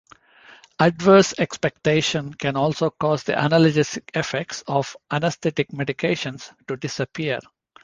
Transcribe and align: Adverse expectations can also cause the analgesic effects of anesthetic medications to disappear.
Adverse 0.79 1.35
expectations 1.37 2.33
can 2.39 2.57
also 2.57 2.89
cause 2.89 3.21
the 3.23 3.33
analgesic 3.33 4.09
effects 4.17 4.63
of 4.67 4.97
anesthetic 5.11 5.69
medications 5.69 6.49
to 6.67 6.75
disappear. 6.75 7.37